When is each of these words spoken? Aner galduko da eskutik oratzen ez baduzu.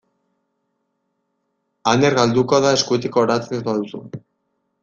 Aner 1.93 2.17
galduko 2.21 2.63
da 2.67 2.75
eskutik 2.81 3.23
oratzen 3.25 3.59
ez 3.59 3.65
baduzu. 3.71 4.07